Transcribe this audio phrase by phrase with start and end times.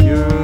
[0.00, 0.41] you.